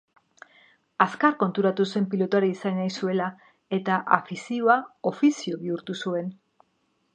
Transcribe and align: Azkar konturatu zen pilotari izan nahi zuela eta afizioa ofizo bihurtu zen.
Azkar 1.03 1.35
konturatu 1.43 1.85
zen 1.91 2.07
pilotari 2.13 2.49
izan 2.55 2.79
nahi 2.79 2.95
zuela 3.03 3.29
eta 3.79 4.01
afizioa 4.19 4.81
ofizo 5.13 5.63
bihurtu 5.65 6.01
zen. 6.05 6.37